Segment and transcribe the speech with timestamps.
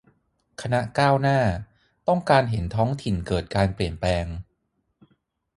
[0.61, 1.39] คณะก้าวหน้า
[2.07, 4.25] ต้องการเห็นท้องถิ่นเกิดการเปลี่ยนแปลง